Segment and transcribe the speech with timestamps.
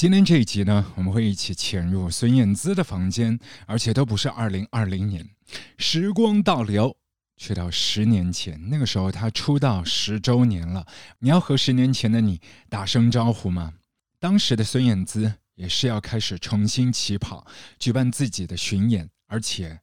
[0.00, 5.28] 今天这一集呢，我们会一起潜入孙燕姿的房间，而且都不是二零二零年，
[5.76, 6.96] 时光倒流，
[7.36, 10.86] 去到十年前，那个时候她出道十周年了。
[11.18, 12.40] 你要和十年前的你
[12.70, 13.74] 打声招呼吗？
[14.18, 17.46] 当时的孙燕姿也是要开始重新起跑，
[17.78, 19.80] 举办自己的巡演，而且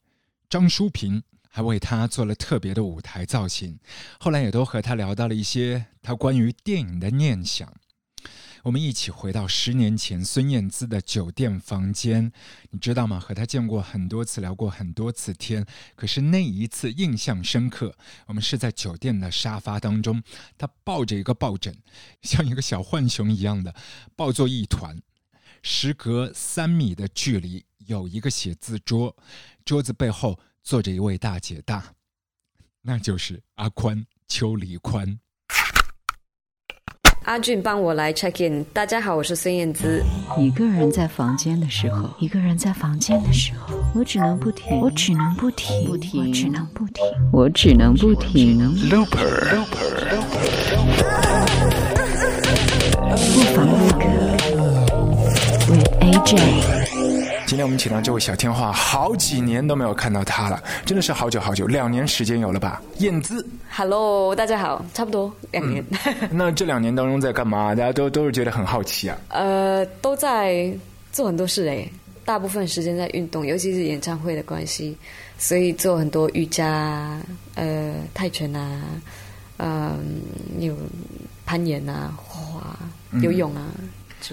[0.50, 3.78] 张淑平还为她做了特别的舞台造型。
[4.20, 7.72] 后来也都和她聊到了一些她关于电影的念想。
[8.64, 12.32] 我们一起回到十年前孙燕姿的酒店房间，
[12.72, 13.20] 你知道吗？
[13.20, 17.96] 和她见过很多次，聊过很多次天，可是那一次印象深刻。
[18.26, 20.22] 我们是在酒店的沙发当中，
[20.58, 21.76] 她抱着一个抱枕，
[22.22, 23.74] 像一个小浣熊一样的
[24.16, 25.02] 抱作一团。
[25.62, 29.16] 时隔三米的距离，有一个写字桌，
[29.66, 31.94] 桌子背后坐着一位大姐大，
[32.82, 35.20] 那就是阿宽邱黎宽。
[37.28, 38.64] 阿俊帮我来 check in。
[38.72, 40.02] 大家好，我是孙燕姿。
[40.38, 47.04] 一个人在房间的时候，一个人在房间的时候，我只能不停，我只能不停，不停，我只能不停，
[47.34, 48.58] 我只能不停。
[48.90, 50.38] Looper，Looper，Looper，
[53.34, 54.06] 不妨录个
[55.68, 56.77] ，with AJ。
[57.48, 62.82] 今天我们请到这位小天花，好几年都没有看到他了，真的是好久好久，两年时间有了吧？
[62.98, 65.82] 燕姿，Hello，大家好，差不多两年。
[66.30, 67.74] 那这两年当中在干嘛？
[67.74, 69.18] 大家都都是觉得很好奇啊。
[69.30, 70.70] 呃，都在
[71.14, 71.90] 做很多事诶，
[72.26, 74.98] 大部分时间在运动，尤其是演唱会的关系，
[75.38, 77.18] 所以做很多瑜伽、
[77.56, 78.82] 呃泰拳啊，
[79.56, 80.22] 嗯，
[80.60, 80.76] 有
[81.46, 82.78] 攀岩啊、滑、
[83.22, 83.72] 游泳啊。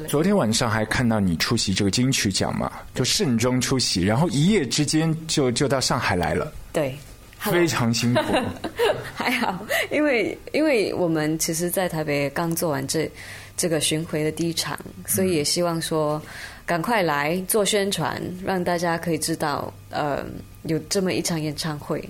[0.08, 6.52] 昨天晚上还看到你出席这个金曲奖嘛，就盛装出席，然后一夜之间就就到上海来了。
[6.72, 6.96] 对，
[7.38, 8.22] 非常辛苦。
[9.14, 13.08] 还好，因为因为我们其实，在台北刚做完这
[13.56, 16.20] 这个巡回的第一场，所以也希望说
[16.66, 20.24] 赶快来做宣传，让大家可以知道，呃，
[20.64, 22.02] 有这么一场演唱会。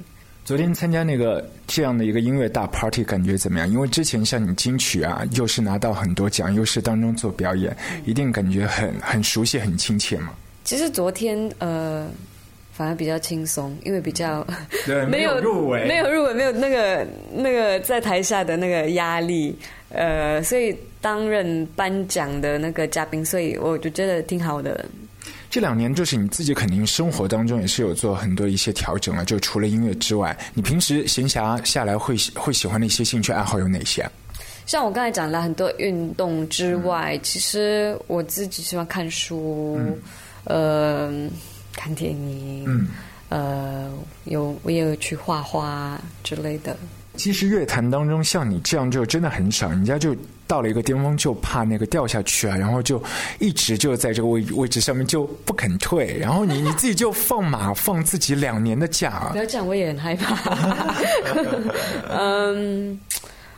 [0.44, 3.70] 昨天参加那个这样的一个音乐大 party，感觉怎么样？
[3.70, 7.74] 因为之前像你金曲啊，又是拿到很多奖，又是当中做表演，
[8.04, 10.34] 一定感觉很很熟悉、很亲切嘛。
[10.62, 12.06] 其实昨天呃，
[12.74, 14.46] 反而比较轻松，因为比较
[15.08, 19.58] 没有入围，没有入围，没有那个那个在台下的那个压力，
[19.88, 24.84] 呃，所以担任颁奖的那个嘉宾，所以我就觉得挺好的。
[25.54, 34.04] 这两年就是你自己肯定生活当中也是有做很多一些调整了，就除了音乐之外，你平时闲暇下来会会喜欢的一些兴趣爱好有哪些？
[34.66, 39.78] 像我刚才讲了很多运动之外，其实我自己喜欢看书，
[40.42, 41.08] 呃，
[41.76, 42.88] 看电影，嗯
[43.28, 43.92] 呃，
[44.24, 46.76] 有我也有去画画之类的。
[47.16, 50.16] 其实乐坛当中像你这样就真的很少，人家就
[50.46, 53.02] 到了一个巅峰就怕那个掉下去啊，然后就
[53.38, 59.30] 一直就在这个位位置上面就不肯退，然后你你自己就放马放自己两年的假。
[59.32, 60.96] 不要讲，我也很害怕。
[62.10, 63.00] 嗯，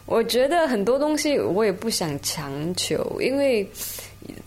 [0.05, 3.69] 我觉得很多东西我也不想强求，因为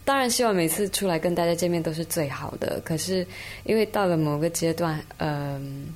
[0.05, 3.25] 当然希望每次出来跟大家见面都是最好的，可是
[3.63, 5.87] 因为到了某个阶段，嗯。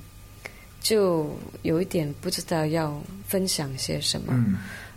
[0.84, 4.34] 就有一点不知道要分享些什么，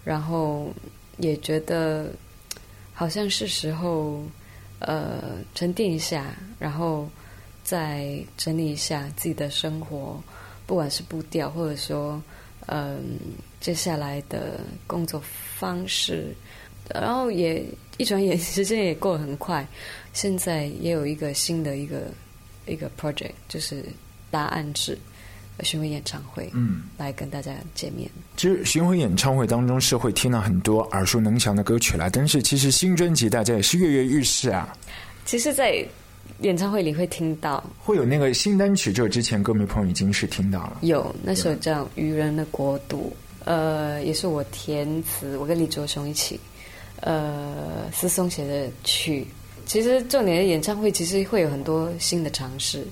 [0.04, 0.70] 然后
[1.18, 2.12] 也觉得
[2.94, 4.22] 好像是时候
[4.80, 7.08] 呃沉淀一下，然后
[7.64, 10.22] 再整理一下自己的生活，
[10.66, 12.22] 不管是步调，或者说
[12.66, 13.18] 嗯
[13.62, 15.24] 接下来的工作
[15.56, 16.36] 方式，
[16.94, 17.64] 然后也
[17.96, 19.66] 一转眼时间也过得很快，
[20.12, 22.12] 现在也有一个新的一个
[22.66, 23.86] 一个 project，就是
[24.30, 25.00] 答案是。
[25.64, 28.08] 巡回演唱会，嗯，来跟大家见面。
[28.36, 34.78] 其实巡回演唱会当中是会听到很多耳熟能详的歌曲啦，但是其实新专辑大家也是跃跃欲试啊。
[35.26, 35.84] 其实，在
[36.42, 40.78] 演唱会里会听到，会有那个新单曲，就之前歌迷朋友已经是听到了。
[40.82, 43.12] 有那首叫《愚人的国度》，
[43.46, 46.40] 呃，也是我填词，我跟李卓雄一起，
[47.00, 49.26] 呃，思松写的曲。
[49.66, 52.86] 其实重点的演唱会，其实会有很多新的尝试。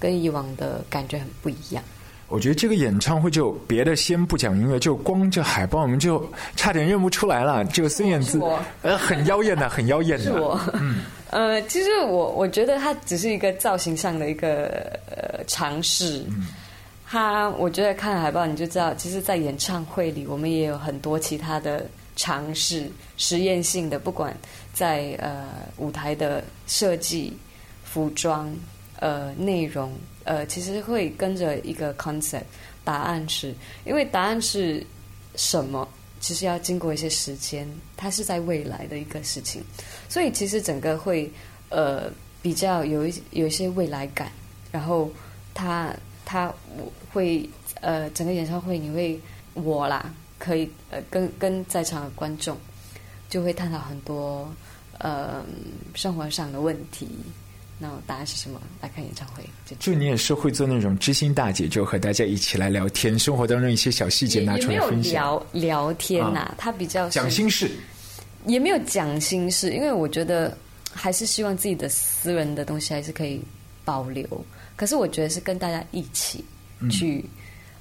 [0.00, 1.82] 跟以往的感觉很不一样。
[2.28, 7.64] 我觉得这个演唱会就别的先不讲音乐，就光这海报，我们就差点认不出来了。
[7.64, 8.38] 这个孙燕姿，
[8.82, 10.24] 呃，很妖艳的， 很妖艳的。
[10.24, 14.66] 是我，嗯，呃，其实我我觉得它只是一个造型上的一个
[15.10, 16.22] 呃尝试。
[17.10, 22.86] 它，我觉得看海报你就知道，其实，在演唱会里，我们也有很多其他的尝试，
[23.16, 24.36] 实验性的，不管
[24.74, 25.46] 在呃
[25.78, 27.34] 舞台的设计、
[27.82, 28.54] 服装。
[29.00, 29.92] 呃，内容
[30.24, 32.42] 呃，其实会跟着一个 concept，
[32.84, 33.54] 答案是
[33.84, 34.84] 因为答案是
[35.36, 35.88] 什么，
[36.20, 37.64] 其实要经过一些时间，
[37.96, 39.62] 它是在未来的一个事情，
[40.08, 41.30] 所以其实整个会
[41.68, 42.10] 呃
[42.42, 44.32] 比较有一有一些未来感，
[44.72, 45.08] 然后
[45.54, 46.52] 他他
[47.12, 47.48] 会
[47.80, 49.20] 呃整个演唱会你会
[49.54, 52.56] 我啦可以呃跟跟在场的观众
[53.28, 54.52] 就会探讨很多
[54.98, 55.44] 呃
[55.94, 57.08] 生活上的问题。
[57.80, 58.60] 那答案是什么？
[58.80, 59.44] 来看演唱会。
[59.78, 65.12] 就你也是会做那种知心大姐，就和大家一起来聊天，生活当中一些小细节拿出来分享。
[65.12, 67.70] 聊聊天呐，他比较讲心事，
[68.46, 70.58] 也没有讲心事，因为我觉得
[70.92, 73.40] 还是希望自己的私人的东西还是可以
[73.84, 74.26] 保留。
[74.74, 76.44] 可是我觉得是跟大家一起
[76.90, 77.24] 去，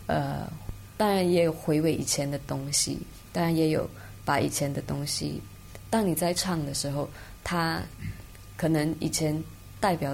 [0.05, 0.47] 呃，
[0.95, 2.99] 当然也有回味以前的东西，
[3.33, 3.89] 当然也有
[4.23, 5.41] 把以前的东西，
[5.89, 7.09] 当你在唱的时候，
[7.43, 7.81] 他
[8.55, 9.43] 可能以前。
[9.79, 10.11] 代表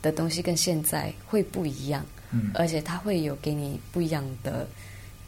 [0.00, 4.66] 的东西跟现在会不一样，嗯，而且它会有给你不一样的，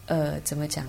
[0.07, 0.87] 呃，怎么讲？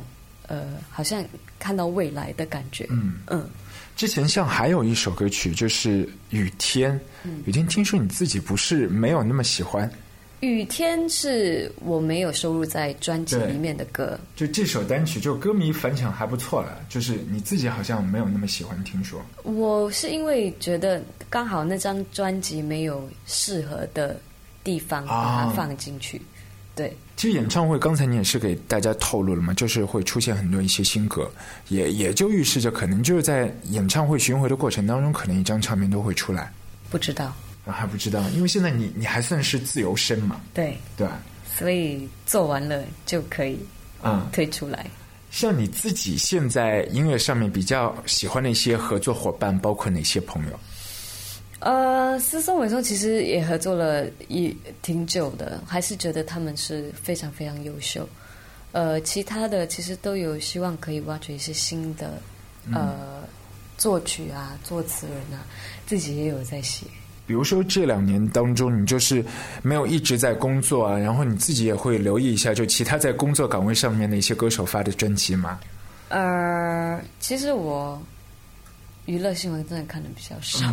[0.47, 1.25] 呃，好像
[1.57, 3.49] 看到未来的感觉，嗯嗯。
[3.95, 6.99] 之前像还有一首歌曲就是《雨天》，
[7.45, 9.89] 雨天听说你自己不是没有那么喜欢。
[10.41, 16.77] 雨天是我没有收录在专辑里面的歌，就这首单曲，就歌迷反响还不错了。
[16.89, 19.21] 就是你自己好像没有那么喜欢，听说。
[19.43, 24.19] 我是因为觉得刚好那张专辑没有适合的
[24.63, 26.21] 地方把它放进去。
[26.75, 31.31] 对，其实演唱会刚才你也是给大家透露了嘛，就是会出现很多一些新歌，
[31.69, 36.51] 也也就预示着可能就是在演唱会巡回的过程当中，可能一张唱片都会出来。
[36.89, 37.33] 不知道。
[37.71, 41.07] 还不知道，因为现在你你还算是自由身嘛，对对，
[41.57, 43.57] 所以做完了就可以
[44.01, 44.85] 啊推出来。
[45.31, 50.59] 像你自己现在音乐上面比较喜欢的一些合作伙伴，包括哪些朋友？
[51.59, 58.07] 呃，思松伟松其实也合作了一挺久的，还是觉得他们是非常非常优秀。
[58.71, 62.21] 呃，其他的其实都有希望可以挖掘一些新的
[62.73, 63.23] 呃
[63.77, 65.43] 作曲啊、作词人啊，
[65.87, 66.85] 自己也有在写。
[67.27, 69.23] 比如说这两年当中，你就是
[69.63, 75.59] 没有一直在工作啊，然后你自己也会留意一下，就其他在工作岗位上面的一些歌手发的专辑吗？
[76.09, 77.99] 呃，其实我
[79.05, 80.71] 娱乐新闻真的看的比较少，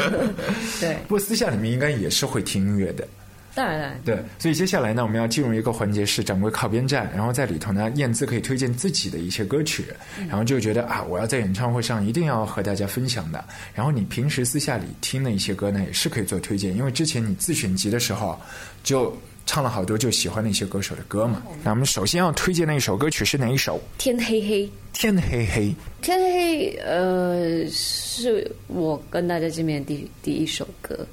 [0.80, 0.96] 对。
[1.06, 3.06] 不过私下里面应该也是会听音乐的。
[3.52, 9.84] 当然，对，所以接下来呢，我们要进入一个环节，是掌柜靠边站，然后在里头呢，燕姿可以推荐自己的一些歌曲，
[10.28, 13.44] 然后就觉得啊，我要在演唱会上一定要和大家分享的。
[13.74, 18.38] 然后你平时私下里听的一些歌呢，也是可以做推荐，因为之前你自选集的时候
[18.84, 19.12] 就
[19.46, 21.42] 唱了好多就喜欢的一些歌手的歌嘛。
[21.64, 23.80] 那我们首先要推荐的一首歌曲是哪一首？
[23.98, 31.04] 天黑黑，天黑黑，天黑黑，呃，是我跟大家见面第第一首歌，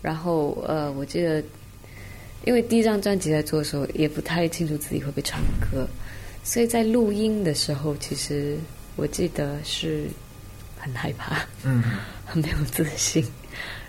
[0.00, 1.44] 然后呃，我记得。
[2.46, 5.86] 因为第一张专辑在做的时候，也不太清楚自己会不会唱歌，
[6.42, 8.58] 所以在录音的时候，其实
[8.96, 10.06] 我记得是
[10.78, 11.82] 很害怕，嗯，
[12.26, 13.24] 很没有自信。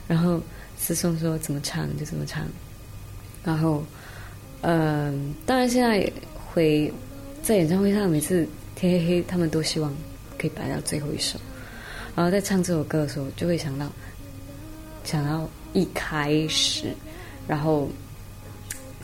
[0.08, 0.42] 然后
[0.78, 2.48] 思松说怎么唱就怎么唱，
[3.44, 3.84] 然后，
[4.62, 6.92] 嗯，当然现在会
[7.44, 9.94] 在演唱会上，每次天黑黑，他们都希望
[10.38, 11.38] 可以摆到最后一首，
[12.16, 13.92] 然后在唱这首歌的时候，就会想到
[15.04, 16.94] 想到一开始，
[17.48, 17.90] 然后。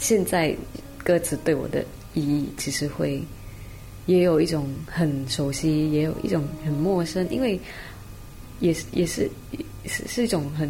[0.02, 0.54] 现在
[1.04, 3.24] 歌词对我的意义，其实会
[4.08, 7.58] 也有一种很熟悉，也有一种很陌生，因为
[8.60, 9.30] 也是也是
[9.86, 10.68] 是是一种很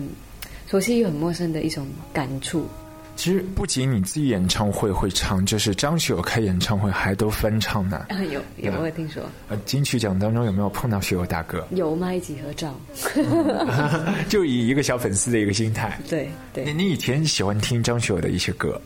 [0.67, 2.67] 熟悉又很陌生的一种感触。
[3.15, 8.05] 其实不仅你自己演唱会会唱，就是张学友开演唱会还都翻唱呢。
[8.09, 9.23] 啊 有有没有听说？
[9.47, 11.65] 呃，金曲奖当中有没有碰到学友大哥？
[11.71, 12.13] 有吗？
[12.13, 12.77] 一起合照？
[14.27, 15.97] 就以一个小粉丝的一个心态。
[16.09, 16.65] 对对。
[16.65, 18.81] 你你以前喜欢听张学友的一些歌？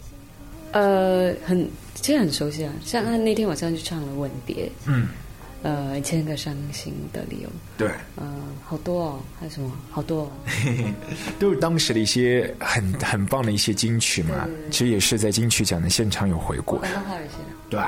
[0.76, 5.08] 呃，很其实很熟悉啊，像他那天晚上就唱了《吻别》，嗯，
[5.64, 9.72] 呃，一千个伤心的理由，对，嗯，好多哦，还有什么？
[9.90, 10.32] 好多，哦，
[11.40, 16.78] 都是当时的一些很 很棒的一些金曲嘛，其实也是在金曲奖的现场有回顾，
[17.70, 17.80] 对，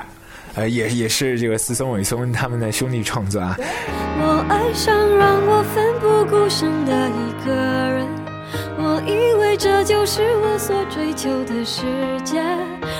[0.56, 3.58] 呃，也也是这个思松伟松他们的兄弟创作啊。
[3.60, 8.16] 我爱上让我奋不顾身的一个人。
[8.77, 11.82] 我以为这就是我所追求的世
[12.24, 12.39] 界，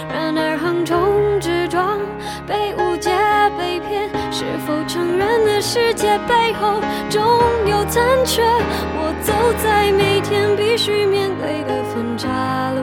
[0.10, 2.00] 然而横冲直撞，
[2.48, 3.12] 被误解、
[3.58, 7.22] 被骗，是否承认的世界背后总
[7.70, 8.42] 有残缺？
[8.44, 12.28] 我走在每天必须面对的分岔
[12.74, 12.82] 路，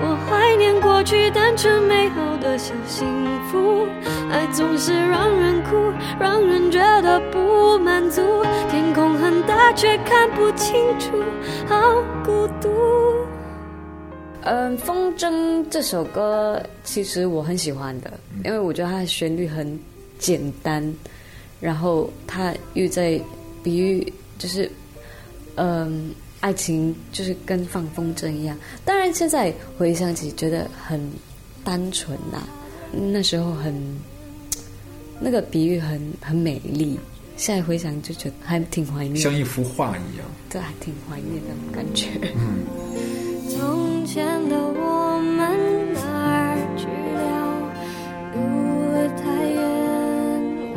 [0.00, 3.06] 我怀念过去单纯美好的小幸
[3.50, 3.86] 福，
[4.32, 5.76] 爱总是让人哭，
[6.18, 8.22] 让人觉得不满足。
[8.70, 11.22] 天空很大，却看不清楚。
[11.68, 12.70] 好孤独。
[14.40, 15.30] 嗯，《风筝》
[15.68, 18.10] 这首歌其实我很喜欢的，
[18.42, 19.78] 因为我觉得它的旋律很
[20.18, 20.82] 简单，
[21.60, 23.20] 然后它又在
[23.62, 24.68] 比喻，就是
[25.56, 26.10] 嗯，
[26.40, 28.56] 爱情就是跟放风筝一样。
[28.82, 30.98] 当然，现在回想起觉得很
[31.62, 32.42] 单纯呐，
[32.90, 33.74] 那时候很
[35.22, 36.98] 那个比喻很很美丽。
[37.36, 42.08] 现在回想就觉得还挺怀念，像一幅画一样，对，还挺怀念的感觉。
[42.36, 42.62] 嗯。
[43.48, 46.86] 从前的我们哪儿去
[47.16, 47.22] 了？
[48.34, 48.38] 路
[49.16, 49.60] 太远，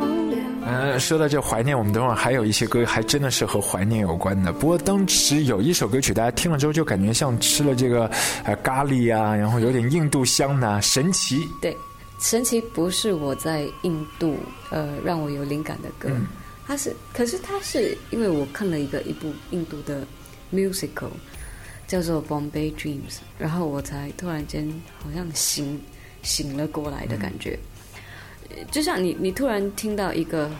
[0.00, 0.36] 忘了。
[0.66, 4.52] 呃，说到这怀念，我们等会儿还有一些歌，还真的是和怀念有关的。
[4.52, 8.10] 不过当时有一首歌曲，大家听了之后就感觉像吃了这个
[8.44, 11.48] 呃咖喱啊，然后有点印度香的神奇。
[11.60, 11.76] 对。
[12.20, 14.36] 神奇不是我在印度
[14.70, 16.10] 呃让我有灵感的歌，
[16.66, 20.04] 它是，可是它是因为我看了一个一部印度的
[20.52, 21.10] musical
[21.86, 24.68] 叫做 Bombay Dreams，然后我才突然间
[25.02, 25.80] 好像醒
[26.22, 27.56] 醒了过来的感觉，
[28.72, 30.50] 就像你你突然听到一个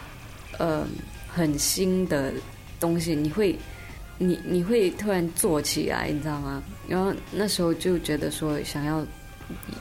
[0.59, 0.87] 呃
[1.27, 2.33] 很新的
[2.79, 3.59] 东西，你会
[4.17, 6.63] 你你会突然坐起来，你知道吗？
[6.87, 9.05] 然后那时候就觉得说想要。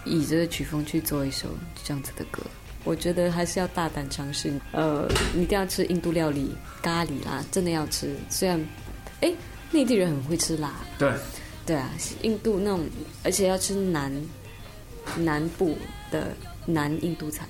[0.05, 1.50] 以这个曲风去做一首
[1.83, 2.41] 这样子的歌，
[2.83, 4.53] 我觉得还是要大胆尝试。
[4.71, 8.15] 呃，一定要吃印度料理咖喱啦，真的要吃。
[8.29, 8.59] 虽然，
[9.21, 9.33] 哎，
[9.71, 10.74] 内地人很会吃辣。
[10.97, 11.12] 对。
[11.65, 11.89] 对啊，
[12.21, 12.88] 印度那种，
[13.25, 14.09] 而且要吃南
[15.17, 15.77] 南部
[16.09, 16.29] 的
[16.65, 17.45] 南印度菜，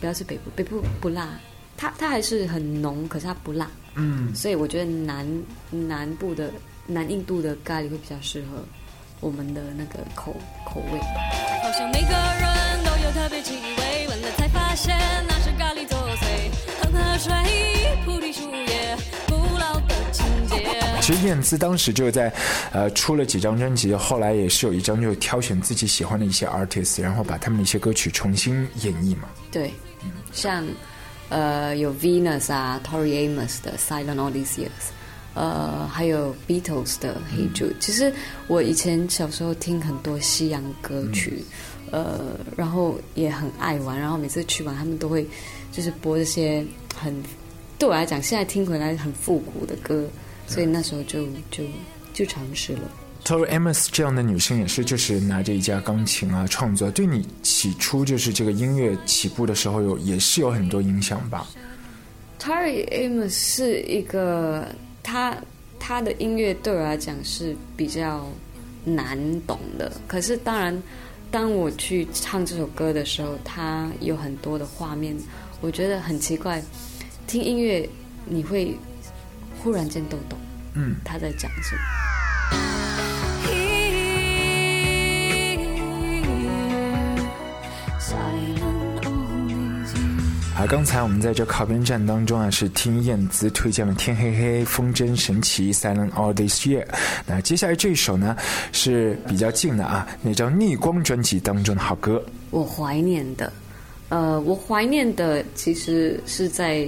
[0.00, 1.38] 不要吃北部，北部不辣。
[1.76, 3.70] 它它还是很浓，可是它不辣。
[3.94, 4.34] 嗯。
[4.34, 5.24] 所以我觉得南
[5.70, 6.52] 南部的
[6.86, 8.64] 南印度的咖喱会比较适合。
[9.20, 10.34] 我们的那个口
[10.64, 10.98] 口味。
[11.62, 14.96] 好像每个人都有特别气味，闻了才发现
[15.28, 16.82] 那是咖喱作祟。
[16.82, 17.32] 恒河水，
[18.04, 18.96] 菩提树叶，
[19.28, 20.66] 古老的情节。
[21.00, 22.32] 其实燕姿当时就在
[22.72, 29.28] 呃出了几张专辑，后来也是有一张就挑选自己喜欢的一些 artist，然后把他们的一些歌曲重新演绎嘛。
[29.50, 29.72] 对，
[30.32, 30.66] 像
[31.28, 34.90] 呃有 Venus 啊，Tori Amos 的 Silent All These Years。
[35.32, 38.12] 呃，还有 Beatles 的《Hey Jude》，其实
[38.48, 41.44] 我以前小时候听很多西洋歌曲，
[41.92, 45.24] 呃，然后也很爱玩，然后每次去玩，他们都会
[45.70, 47.14] 就是播这些很
[47.78, 50.04] 对我来讲，现在听回来很复古的歌，
[50.48, 51.62] 所以那时候就就
[52.12, 52.82] 就尝试了。
[53.24, 61.46] Tori Amos 这样的女生也是，就是拿着一架钢琴啊创作，对你起初就是这个音乐起步的时候有也是有很多影响吧
[62.40, 64.66] ？Tori Amos 是一个。
[65.02, 65.36] 他
[65.78, 68.26] 他的音乐对我来讲是比较
[68.84, 70.82] 难懂的，可是当然，
[71.30, 75.16] 当我去唱这首歌的时候，他有很多的画面，
[75.60, 76.62] 我觉得很奇怪。
[77.26, 77.88] 听音乐
[78.26, 78.76] 你会
[79.62, 80.38] 忽然间都懂，
[80.74, 82.79] 嗯，他在讲什么。
[90.60, 96.84] 啊，刚才我们在这靠边站当中啊，是听燕姿推荐了《天黑黑》《风筝神奇》《Silent All This Year》。
[97.26, 98.36] 那接下来这一首呢，
[98.70, 102.22] 是比较近的啊，那张《逆光》专辑当中的好歌。
[102.50, 103.50] 我怀念的，
[104.10, 106.86] 呃，我怀念的其实是在，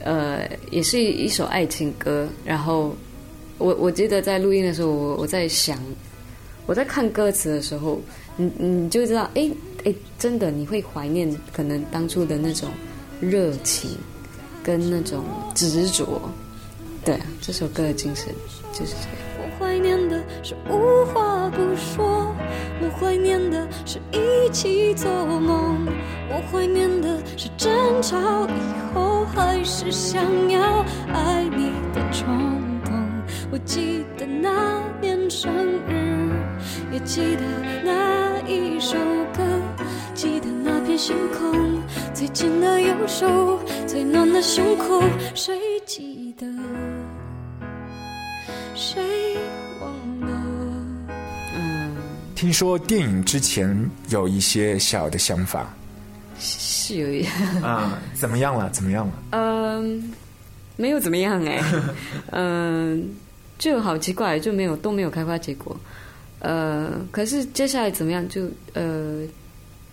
[0.00, 2.28] 呃，也是一首爱情歌。
[2.44, 2.94] 然后，
[3.56, 5.78] 我我记得在录音的时候，我我在想，
[6.66, 7.98] 我在看歌词的时候，
[8.36, 9.50] 你你就知道，哎
[9.86, 12.68] 哎，真的你会怀念可能当初的那种。
[13.20, 13.96] 热情，
[14.62, 16.20] 跟那种执着，
[17.04, 18.26] 对，这首歌的精神
[18.72, 19.10] 就是这样。
[19.38, 22.34] 我怀念的是无话不说，
[22.80, 25.86] 我怀念的是一起做梦，
[26.28, 27.70] 我怀念的是争
[28.02, 32.26] 吵以后还是想要爱你的冲
[32.84, 32.92] 动。
[33.50, 35.50] 我记得那年生
[35.88, 36.30] 日，
[36.92, 37.42] 也记得
[37.82, 38.98] 那一首
[39.32, 39.42] 歌，
[40.14, 40.48] 记得
[40.86, 41.82] 片星空。
[42.14, 45.02] 最紧的右手，最暖的胸口，
[45.34, 46.46] 谁记得？
[48.74, 49.36] 谁
[49.80, 49.90] 忘
[50.20, 50.42] 了？
[51.56, 51.94] 嗯，
[52.34, 55.74] 听说电影之前有一些小的想法，
[56.38, 57.26] 是有一
[57.62, 58.70] 啊，怎么样了？
[58.70, 59.12] 怎么样了？
[59.32, 60.12] 嗯，
[60.76, 61.60] 没有怎么样哎，
[62.30, 63.10] 嗯，
[63.58, 65.76] 就好奇怪，就没有都没有开花结果。
[66.38, 68.26] 呃，可是接下来怎么样？
[68.28, 69.22] 就呃。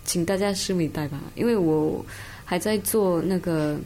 [0.04, 2.04] 请大家拭目以待吧，因为我
[2.44, 3.78] 还在做那个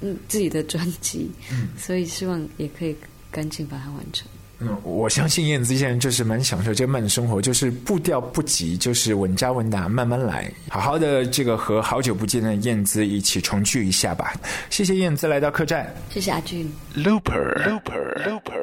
[0.00, 1.30] 嗯自己的专辑，
[1.76, 2.96] 所以希望也可以
[3.30, 4.26] 赶紧把它完成。
[4.60, 14.34] 嗯，我相信燕子现在就是蛮享受这个慢生活，就是步调不急，就是稳扎稳打，慢慢来，好好的这个和好久不见的燕子一起重聚一下吧。
[14.68, 16.68] 谢谢燕子来到客栈，谢谢阿俊。
[16.96, 18.57] Looper，Looper，Looper，Looper。